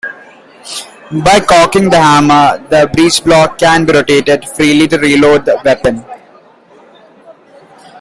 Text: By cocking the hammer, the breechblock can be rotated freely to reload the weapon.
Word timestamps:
By 1.23 1.41
cocking 1.41 1.91
the 1.91 2.01
hammer, 2.01 2.57
the 2.71 2.87
breechblock 2.91 3.59
can 3.59 3.85
be 3.85 3.93
rotated 3.93 4.49
freely 4.49 4.87
to 4.87 4.97
reload 4.97 5.45
the 5.45 5.61
weapon. 5.63 6.03